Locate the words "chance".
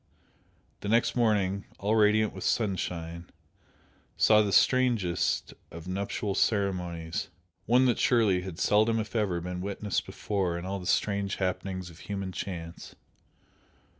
12.31-12.95